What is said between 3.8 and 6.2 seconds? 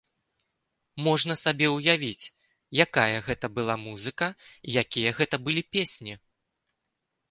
музыка і якія гэта былі песні!